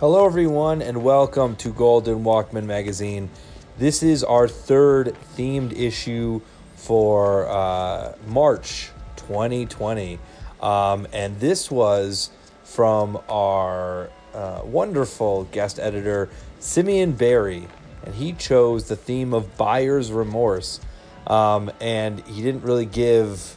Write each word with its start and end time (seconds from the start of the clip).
Hello, 0.00 0.24
everyone, 0.24 0.80
and 0.80 1.04
welcome 1.04 1.56
to 1.56 1.74
Golden 1.74 2.24
Walkman 2.24 2.64
Magazine. 2.64 3.28
This 3.76 4.02
is 4.02 4.24
our 4.24 4.48
third 4.48 5.14
themed 5.36 5.78
issue 5.78 6.40
for 6.74 7.46
uh, 7.46 8.14
March 8.26 8.92
2020. 9.16 10.18
Um, 10.62 11.06
and 11.12 11.38
this 11.38 11.70
was 11.70 12.30
from 12.64 13.18
our 13.28 14.08
uh, 14.32 14.62
wonderful 14.64 15.44
guest 15.52 15.78
editor, 15.78 16.30
Simeon 16.60 17.12
Berry. 17.12 17.68
And 18.02 18.14
he 18.14 18.32
chose 18.32 18.88
the 18.88 18.96
theme 18.96 19.34
of 19.34 19.58
buyer's 19.58 20.10
remorse. 20.10 20.80
Um, 21.26 21.70
and 21.78 22.26
he 22.26 22.40
didn't 22.40 22.62
really 22.62 22.86
give 22.86 23.54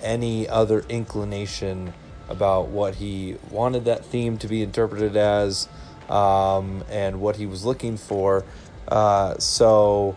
any 0.00 0.48
other 0.48 0.84
inclination 0.88 1.92
about 2.32 2.68
what 2.68 2.96
he 2.96 3.36
wanted 3.50 3.84
that 3.84 4.04
theme 4.04 4.38
to 4.38 4.48
be 4.48 4.62
interpreted 4.62 5.16
as 5.16 5.68
um, 6.08 6.82
and 6.90 7.20
what 7.20 7.36
he 7.36 7.46
was 7.46 7.64
looking 7.64 7.96
for. 7.96 8.44
Uh, 8.88 9.38
so 9.38 10.16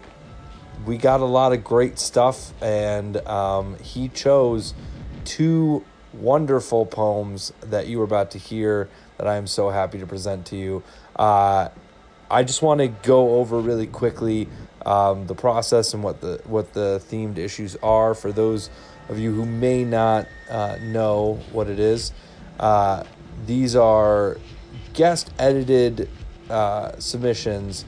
we 0.86 0.98
got 0.98 1.20
a 1.20 1.26
lot 1.26 1.54
of 1.54 1.64
great 1.64 2.00
stuff, 2.00 2.52
and 2.62 3.18
um, 3.28 3.78
he 3.80 4.08
chose 4.10 4.74
two 5.24 5.84
wonderful 6.14 6.86
poems 6.86 7.52
that 7.62 7.88
you 7.88 7.98
were 8.00 8.04
about 8.04 8.32
to 8.32 8.38
hear 8.38 8.90
that 9.18 9.28
I 9.28 9.36
am 9.36 9.48
so 9.48 9.70
happy 9.70 10.00
to 10.00 10.08
present 10.08 10.46
to 10.48 10.56
you. 10.56 10.84
Uh, 11.16 11.70
I 12.30 12.44
just 12.44 12.62
want 12.62 12.80
to 12.80 12.88
go 12.88 13.36
over 13.40 13.60
really 13.60 13.88
quickly 13.88 14.48
um, 14.86 15.28
the 15.28 15.36
process 15.36 15.94
and 15.94 16.04
what 16.04 16.22
the 16.22 16.42
what 16.46 16.74
the 16.74 17.02
themed 17.10 17.38
issues 17.38 17.76
are 17.78 18.14
for 18.14 18.32
those 18.32 18.70
of 19.10 19.20
you 19.20 19.34
who 19.34 19.46
may 19.46 19.84
not 19.84 20.28
uh, 20.50 20.78
know 20.82 21.40
what 21.52 21.68
it 21.68 21.80
is. 21.80 22.12
Uh, 22.60 23.04
these 23.46 23.76
are 23.76 24.38
guest 24.94 25.32
edited 25.38 26.10
uh, 26.50 26.98
submissions 27.00 27.86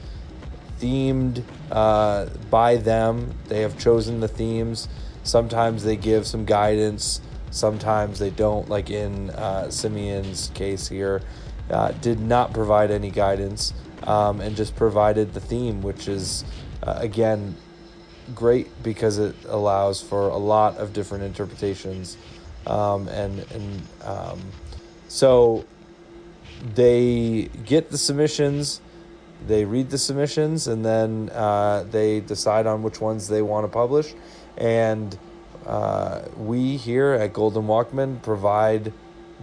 themed 0.78 1.42
uh, 1.70 2.26
by 2.50 2.76
them. 2.76 3.34
They 3.48 3.62
have 3.62 3.78
chosen 3.78 4.20
the 4.20 4.28
themes. 4.28 4.88
Sometimes 5.24 5.84
they 5.84 5.96
give 5.96 6.26
some 6.26 6.44
guidance, 6.44 7.20
sometimes 7.50 8.18
they 8.18 8.30
don't, 8.30 8.68
like 8.68 8.90
in 8.90 9.30
uh, 9.30 9.70
Simeon's 9.70 10.50
case 10.54 10.88
here. 10.88 11.22
Uh, 11.70 11.92
did 12.00 12.18
not 12.18 12.54
provide 12.54 12.90
any 12.90 13.10
guidance 13.10 13.74
um, 14.04 14.40
and 14.40 14.56
just 14.56 14.74
provided 14.74 15.34
the 15.34 15.40
theme, 15.40 15.82
which 15.82 16.08
is, 16.08 16.44
again, 16.82 17.54
great 18.34 18.82
because 18.82 19.18
it 19.18 19.34
allows 19.46 20.02
for 20.02 20.28
a 20.28 20.36
lot 20.36 20.76
of 20.76 20.92
different 20.92 21.24
interpretations. 21.24 22.16
Um, 22.66 23.08
and 23.08 23.40
and 23.52 23.82
um, 24.04 24.40
so 25.08 25.64
they 26.74 27.48
get 27.64 27.90
the 27.90 27.98
submissions, 27.98 28.80
they 29.46 29.64
read 29.64 29.90
the 29.90 29.98
submissions, 29.98 30.66
and 30.66 30.84
then 30.84 31.30
uh, 31.32 31.84
they 31.90 32.20
decide 32.20 32.66
on 32.66 32.82
which 32.82 33.00
ones 33.00 33.28
they 33.28 33.42
want 33.42 33.64
to 33.64 33.68
publish. 33.68 34.14
And 34.56 35.16
uh, 35.66 36.22
we 36.36 36.76
here 36.76 37.12
at 37.12 37.32
Golden 37.32 37.64
Walkman 37.64 38.22
provide 38.22 38.92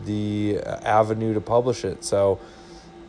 the 0.06 0.60
avenue 0.60 1.34
to 1.34 1.42
publish 1.42 1.86
it. 1.86 2.04
So 2.04 2.40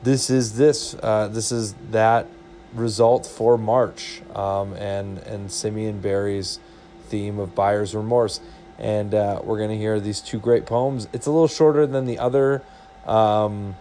this 0.03 0.31
is 0.31 0.57
this. 0.57 0.95
Uh, 1.03 1.29
this 1.29 1.51
is 1.51 1.75
that 1.91 2.29
result 2.77 3.27
for 3.27 3.59
March, 3.59 4.23
um, 4.35 4.75
and 4.75 5.19
and 5.19 5.51
Simeon 5.51 6.00
Berry's 6.00 6.59
theme 7.09 7.39
of 7.39 7.55
buyer's 7.55 7.95
remorse. 7.95 8.41
And 8.78 9.15
uh, 9.15 9.41
we're 9.43 9.59
gonna 9.59 9.77
hear 9.77 10.00
these 10.00 10.21
two 10.21 10.39
great 10.39 10.67
poems. 10.67 11.09
It's 11.12 11.27
a 11.27 11.31
little 11.31 11.49
shorter 11.49 11.87
than 11.87 12.05
the 12.05 12.19
other 12.19 12.62
um, 13.06 13.77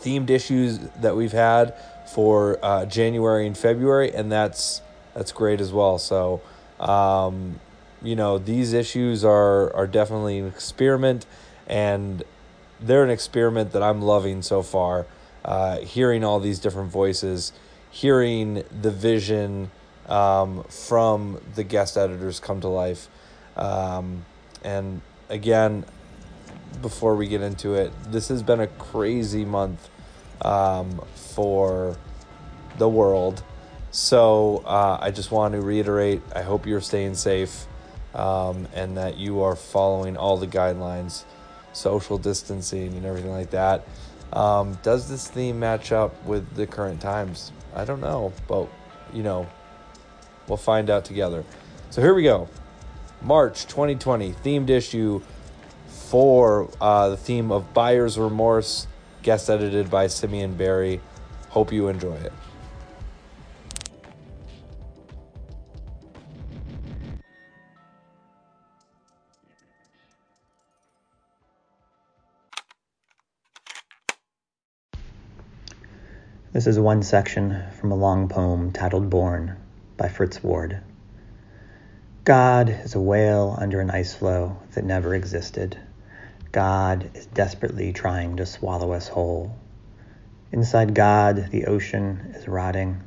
themed 0.00 0.30
issues 0.30 0.78
that 1.00 1.16
we've 1.16 1.32
had 1.32 1.74
for 2.06 2.58
uh, 2.62 2.86
January 2.86 3.46
and 3.46 3.58
February, 3.58 4.14
and 4.14 4.30
that's 4.30 4.82
that's 5.14 5.32
great 5.32 5.60
as 5.60 5.72
well. 5.72 5.98
So, 5.98 6.40
um, 6.78 7.58
you 8.02 8.14
know, 8.14 8.38
these 8.38 8.72
issues 8.72 9.24
are 9.24 9.74
are 9.74 9.86
definitely 9.86 10.38
an 10.38 10.46
experiment, 10.46 11.26
and 11.66 12.22
they're 12.80 13.04
an 13.04 13.10
experiment 13.10 13.72
that 13.72 13.82
I'm 13.82 14.02
loving 14.02 14.42
so 14.42 14.62
far. 14.62 15.06
Uh, 15.44 15.78
hearing 15.78 16.24
all 16.24 16.40
these 16.40 16.58
different 16.58 16.90
voices, 16.90 17.52
hearing 17.96 18.62
the 18.82 18.90
vision 18.90 19.70
um, 20.06 20.62
from 20.64 21.40
the 21.54 21.64
guest 21.64 21.96
editors 21.96 22.38
come 22.40 22.60
to 22.60 22.68
life, 22.68 23.08
um, 23.56 24.22
and 24.62 25.00
again, 25.30 25.82
before 26.82 27.16
we 27.16 27.26
get 27.26 27.40
into 27.40 27.72
it, 27.72 27.90
this 28.08 28.28
has 28.28 28.42
been 28.42 28.60
a 28.60 28.66
crazy 28.66 29.46
month 29.46 29.88
um, 30.42 31.00
for 31.14 31.96
the 32.76 32.86
world. 32.86 33.42
So 33.92 34.62
uh, 34.66 34.98
I 35.00 35.10
just 35.10 35.30
want 35.30 35.54
to 35.54 35.62
reiterate 35.62 36.20
I 36.34 36.42
hope 36.42 36.66
you're 36.66 36.82
staying 36.82 37.14
safe 37.14 37.66
um, 38.14 38.68
and 38.74 38.98
that 38.98 39.16
you 39.16 39.40
are 39.40 39.56
following 39.56 40.18
all 40.18 40.36
the 40.36 40.46
guidelines, 40.46 41.24
social 41.72 42.18
distancing, 42.18 42.88
and 42.88 43.06
everything 43.06 43.30
like 43.30 43.50
that. 43.52 43.86
Um, 44.34 44.78
does 44.82 45.08
this 45.08 45.26
theme 45.28 45.58
match 45.58 45.92
up 45.92 46.22
with 46.26 46.56
the 46.56 46.66
current 46.66 47.00
times? 47.00 47.52
I 47.76 47.84
don't 47.84 48.00
know, 48.00 48.32
but 48.48 48.68
you 49.12 49.22
know, 49.22 49.46
we'll 50.48 50.56
find 50.56 50.88
out 50.88 51.04
together. 51.04 51.44
So 51.90 52.00
here 52.00 52.14
we 52.14 52.22
go. 52.22 52.48
March 53.22 53.66
2020 53.66 54.32
themed 54.32 54.70
issue 54.70 55.20
for 55.88 56.70
uh, 56.80 57.10
the 57.10 57.16
theme 57.16 57.52
of 57.52 57.74
buyer's 57.74 58.18
remorse 58.18 58.86
guest 59.22 59.50
edited 59.50 59.90
by 59.90 60.06
Simeon 60.06 60.54
Berry. 60.54 61.00
Hope 61.50 61.70
you 61.72 61.88
enjoy 61.88 62.14
it. 62.14 62.32
This 76.56 76.66
is 76.66 76.80
one 76.80 77.02
section 77.02 77.64
from 77.78 77.92
a 77.92 77.96
long 77.96 78.30
poem 78.30 78.72
titled 78.72 79.10
Born 79.10 79.58
by 79.98 80.08
Fritz 80.08 80.42
Ward. 80.42 80.80
God 82.24 82.70
is 82.70 82.94
a 82.94 82.98
whale 82.98 83.54
under 83.60 83.78
an 83.82 83.90
ice 83.90 84.14
floe 84.14 84.56
that 84.72 84.82
never 84.82 85.14
existed. 85.14 85.78
God 86.52 87.10
is 87.12 87.26
desperately 87.26 87.92
trying 87.92 88.38
to 88.38 88.46
swallow 88.46 88.92
us 88.92 89.06
whole. 89.06 89.54
Inside 90.50 90.94
God, 90.94 91.50
the 91.50 91.66
ocean 91.66 92.32
is 92.34 92.48
rotting. 92.48 93.02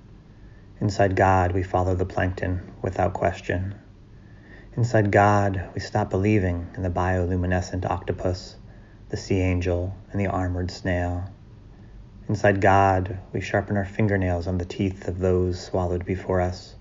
Inside 0.80 1.16
God, 1.16 1.52
we 1.54 1.64
follow 1.64 1.96
the 1.96 2.06
plankton 2.06 2.72
without 2.84 3.14
question. 3.14 3.74
Inside 4.78 5.12
God, 5.12 5.72
we 5.74 5.80
stop 5.80 6.12
believing 6.12 6.70
in 6.76 6.84
the 6.84 6.92
bioluminescent 6.92 7.90
octopus, 7.90 8.58
the 9.10 9.18
sea 9.18 9.40
angel, 9.40 9.96
and 10.12 10.22
the 10.22 10.28
armored 10.28 10.70
snail. 10.70 11.28
Inside 12.30 12.62
God, 12.62 13.18
we 13.34 13.42
sharpen 13.42 13.76
our 13.76 13.86
fingernails 13.86 14.46
on 14.46 14.60
the 14.60 14.66
teeth 14.66 15.08
of 15.08 15.18
those 15.18 15.60
swallowed 15.60 16.06
before 16.06 16.42
us. 16.42 16.76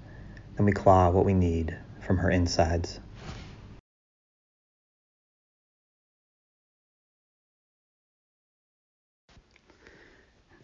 Then 0.54 0.66
we 0.66 0.72
claw 0.72 1.09
what 1.09 1.25
we 1.25 1.32
need 1.32 1.75
from 2.00 2.19
her 2.19 2.31
insides. 2.31 3.00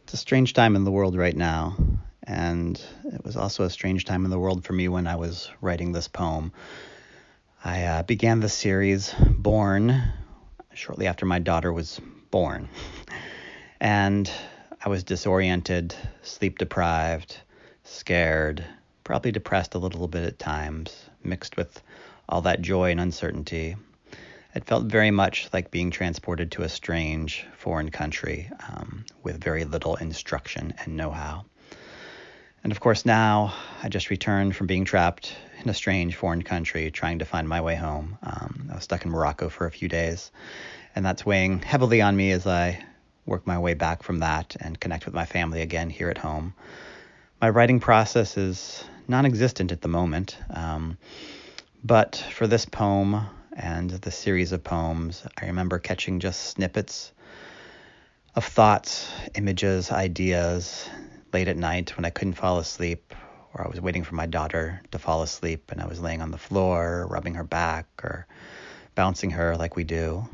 It's 0.02 0.12
a 0.12 0.19
strange 0.19 0.52
time 0.52 0.76
in 0.76 0.84
the 0.84 0.90
world 0.90 1.16
right 1.16 1.34
now, 1.34 1.76
and 2.22 2.78
it 3.06 3.25
was 3.25 3.38
also 3.38 3.64
a 3.64 3.70
strange 3.70 4.04
time 4.04 4.26
in 4.26 4.31
the 4.31 4.38
world 4.38 4.66
for 4.66 4.75
me 4.75 4.88
when 4.88 5.06
I 5.06 5.16
was 5.16 5.50
writing 5.62 5.92
this 5.92 6.08
poem. 6.08 6.52
I 7.64 7.84
uh, 7.84 8.02
began 8.02 8.40
the 8.40 8.50
series 8.50 9.14
Born 9.19 10.12
shortly 10.75 11.06
after 11.06 11.25
my 11.25 11.38
daughter 11.38 11.72
was 11.72 12.02
born, 12.31 12.69
and 13.81 14.31
I 14.84 14.90
was 14.90 15.02
disoriented, 15.02 15.94
sleep 16.20 16.58
deprived, 16.58 17.38
scared, 17.84 18.62
probably 19.02 19.32
depressed 19.32 19.75
a 19.75 19.78
little 19.78 20.08
bit 20.08 20.25
at 20.25 20.38
times, 20.38 21.08
mixed 21.22 21.56
with 21.56 21.82
all 22.28 22.42
that 22.42 22.60
joy 22.60 22.90
and 22.90 23.00
uncertainty. 23.00 23.76
It 24.54 24.66
felt 24.66 24.84
very 24.84 25.10
much 25.10 25.48
like 25.54 25.70
being 25.70 25.90
transported 25.90 26.52
to 26.52 26.64
a 26.64 26.69
strange 26.69 27.46
foreign 27.56 27.90
country 27.90 28.50
um, 28.69 29.06
with 29.22 29.42
very 29.42 29.64
little 29.64 29.96
instruction 29.96 30.75
and 30.84 30.98
know 30.98 31.10
how. 31.10 31.46
And 32.62 32.70
of 32.70 32.81
course, 32.81 33.06
now 33.06 33.54
I 33.82 33.88
just 33.88 34.10
returned 34.10 34.54
from 34.54 34.66
being 34.66 34.84
trapped 34.84 35.34
in 35.62 35.70
a 35.70 35.75
strange 35.75 36.14
foreign 36.14 36.42
country 36.42 36.90
trying 36.90 37.20
to 37.20 37.25
find 37.25 37.48
my 37.48 37.62
way 37.62 37.75
home. 37.75 38.19
Um, 38.22 38.69
I 38.70 38.75
was 38.75 38.84
stuck 38.84 39.06
in 39.06 39.10
Morocco 39.10 39.48
for 39.48 39.66
a 39.66 39.70
few 39.70 39.88
days, 39.88 40.31
and 40.94 41.06
that's 41.06 41.25
weighing 41.25 41.62
heavily 41.62 42.02
on 42.02 42.14
me 42.14 42.32
as 42.32 42.46
I 42.46 42.84
work 43.26 43.46
my 43.46 43.58
way 43.58 43.74
back 43.74 44.02
from 44.02 44.18
that 44.20 44.56
and 44.60 44.78
connect 44.78 45.06
with 45.06 45.14
my 45.14 45.24
family 45.24 45.62
again 45.62 45.90
here 45.90 46.10
at 46.10 46.18
home. 46.18 46.54
My 47.40 47.50
writing 47.50 47.80
process 47.80 48.36
is 48.36 48.84
non 49.08 49.26
existent 49.26 49.72
at 49.72 49.82
the 49.82 49.88
moment, 49.88 50.36
um, 50.50 50.98
but 51.82 52.16
for 52.32 52.46
this 52.46 52.64
poem, 52.64 53.26
and 53.56 53.90
the 53.90 54.10
series 54.10 54.52
of 54.52 54.64
poems, 54.64 55.24
I 55.40 55.46
remember 55.46 55.78
catching 55.78 56.20
just 56.20 56.40
snippets 56.40 57.12
of 58.34 58.44
thoughts, 58.44 59.10
images, 59.34 59.92
ideas 59.92 60.88
late 61.32 61.48
at 61.48 61.56
night 61.56 61.96
when 61.96 62.04
I 62.04 62.10
couldn't 62.10 62.34
fall 62.34 62.58
asleep, 62.58 63.14
or 63.52 63.64
I 63.64 63.68
was 63.68 63.80
waiting 63.80 64.02
for 64.02 64.16
my 64.16 64.26
daughter 64.26 64.82
to 64.90 64.98
fall 64.98 65.22
asleep 65.22 65.70
and 65.70 65.80
I 65.80 65.86
was 65.86 66.00
laying 66.00 66.20
on 66.20 66.30
the 66.30 66.38
floor, 66.38 67.06
rubbing 67.08 67.34
her 67.34 67.44
back, 67.44 67.86
or 68.02 68.26
bouncing 68.94 69.30
her 69.30 69.56
like 69.56 69.76
we 69.76 69.84
do. 69.84 70.28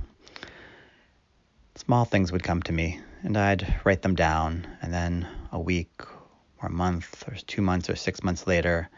Small 1.86 2.04
things 2.04 2.30
would 2.30 2.42
come 2.42 2.62
to 2.64 2.72
me, 2.72 3.00
and 3.22 3.38
I'd 3.38 3.80
write 3.84 4.02
them 4.02 4.14
down, 4.14 4.66
and 4.82 4.92
then 4.92 5.26
a 5.50 5.58
week 5.58 6.02
or 6.60 6.68
a 6.68 6.70
month 6.70 7.26
or 7.26 7.34
two 7.34 7.62
months 7.62 7.88
or 7.88 7.96
six 7.96 8.22
months 8.22 8.46
later, 8.46 8.90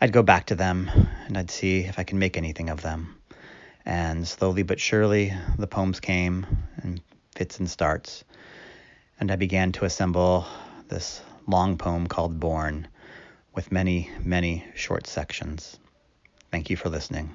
I'd 0.00 0.10
go 0.10 0.22
back 0.22 0.46
to 0.46 0.54
them 0.54 0.90
and 1.26 1.36
I'd 1.36 1.50
see 1.50 1.80
if 1.80 1.98
I 1.98 2.04
can 2.04 2.18
make 2.18 2.38
anything 2.38 2.70
of 2.70 2.80
them. 2.80 3.18
And 3.84 4.26
slowly 4.26 4.62
but 4.62 4.80
surely, 4.80 5.34
the 5.58 5.66
poems 5.66 6.00
came 6.00 6.46
in 6.82 7.02
fits 7.36 7.58
and 7.58 7.68
starts, 7.68 8.24
and 9.20 9.30
I 9.30 9.36
began 9.36 9.72
to 9.72 9.84
assemble 9.84 10.46
this 10.88 11.20
long 11.46 11.76
poem 11.76 12.06
called 12.06 12.40
Born 12.40 12.88
with 13.54 13.70
many, 13.70 14.10
many 14.24 14.64
short 14.74 15.06
sections. 15.06 15.78
Thank 16.50 16.70
you 16.70 16.76
for 16.78 16.88
listening. 16.88 17.34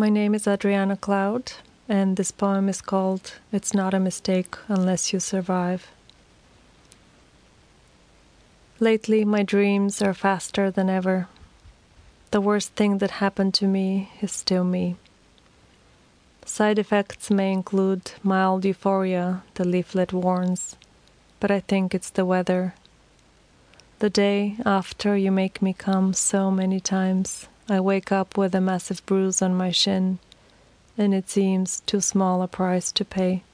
My 0.00 0.08
name 0.08 0.34
is 0.34 0.48
Adriana 0.48 0.96
Cloud, 0.96 1.52
and 1.86 2.16
this 2.16 2.30
poem 2.30 2.70
is 2.70 2.80
called 2.80 3.34
It's 3.52 3.74
Not 3.74 3.92
a 3.92 4.00
Mistake 4.00 4.56
Unless 4.66 5.12
You 5.12 5.20
Survive. 5.20 5.88
Lately, 8.78 9.26
my 9.26 9.42
dreams 9.42 10.00
are 10.00 10.14
faster 10.14 10.70
than 10.70 10.88
ever. 10.88 11.28
The 12.30 12.40
worst 12.40 12.72
thing 12.76 12.96
that 12.96 13.20
happened 13.20 13.52
to 13.56 13.66
me 13.66 14.08
is 14.22 14.32
still 14.32 14.64
me. 14.64 14.96
Side 16.46 16.78
effects 16.78 17.30
may 17.30 17.52
include 17.52 18.12
mild 18.22 18.64
euphoria, 18.64 19.42
the 19.56 19.66
leaflet 19.66 20.14
warns, 20.14 20.76
but 21.40 21.50
I 21.50 21.60
think 21.60 21.94
it's 21.94 22.08
the 22.08 22.24
weather. 22.24 22.72
The 23.98 24.08
day 24.08 24.56
after 24.64 25.14
you 25.14 25.30
make 25.30 25.60
me 25.60 25.74
come 25.74 26.14
so 26.14 26.50
many 26.50 26.80
times, 26.80 27.49
I 27.70 27.78
wake 27.78 28.10
up 28.10 28.36
with 28.36 28.52
a 28.56 28.60
massive 28.60 29.06
bruise 29.06 29.40
on 29.40 29.54
my 29.54 29.70
shin, 29.70 30.18
and 30.98 31.14
it 31.14 31.30
seems 31.30 31.82
too 31.86 32.00
small 32.00 32.42
a 32.42 32.48
price 32.48 32.90
to 32.90 33.04
pay. 33.04 33.44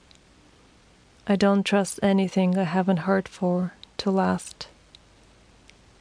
I 1.27 1.37
don't 1.37 1.65
trust 1.65 2.01
anything 2.03 2.57
I 2.57 2.63
haven't 2.63 3.01
heard 3.01 3.29
for 3.29 3.75
to 3.99 4.11
last. 4.11 4.69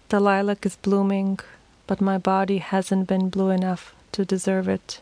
The 0.07 0.21
lilac 0.21 0.65
is 0.65 0.77
blooming, 0.77 1.39
but 1.87 1.99
my 1.99 2.17
body 2.17 2.59
hasn't 2.59 3.09
been 3.09 3.27
blue 3.27 3.49
enough 3.49 3.93
to 4.13 4.23
deserve 4.23 4.69
it. 4.69 5.01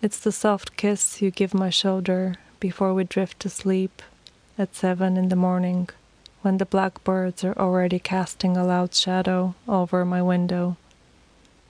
It's 0.00 0.20
the 0.20 0.32
soft 0.32 0.78
kiss 0.78 1.20
you 1.20 1.30
give 1.30 1.52
my 1.52 1.68
shoulder 1.68 2.36
before 2.58 2.94
we 2.94 3.04
drift 3.04 3.38
to 3.40 3.50
sleep 3.50 4.00
at 4.56 4.74
seven 4.74 5.18
in 5.18 5.28
the 5.28 5.36
morning 5.36 5.90
when 6.40 6.56
the 6.56 6.64
blackbirds 6.64 7.44
are 7.44 7.58
already 7.58 7.98
casting 7.98 8.56
a 8.56 8.64
loud 8.64 8.94
shadow 8.94 9.54
over 9.68 10.06
my 10.06 10.22
window 10.22 10.78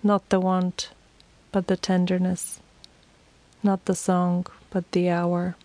not 0.04 0.28
the 0.28 0.38
want, 0.38 0.90
but 1.50 1.66
the 1.66 1.76
tenderness, 1.76 2.60
not 3.62 3.86
the 3.86 3.94
song, 3.94 4.46
but 4.70 4.92
the 4.92 5.08
hour. 5.08 5.56